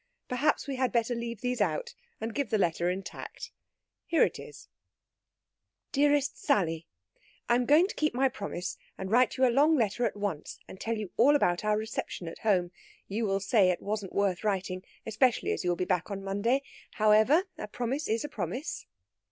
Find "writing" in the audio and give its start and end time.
14.43-14.83